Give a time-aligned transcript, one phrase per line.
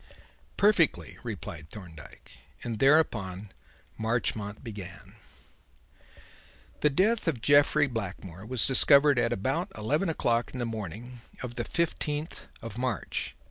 [0.57, 3.51] "Perfectly," replied Thorndyke; and thereupon
[3.99, 5.13] Marchmont began:
[6.79, 11.53] "The death of Jeffrey Blackmore was discovered at about eleven o'clock in the morning of
[11.53, 13.35] the fifteenth of March.